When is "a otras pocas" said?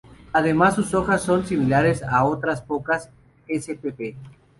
2.01-3.11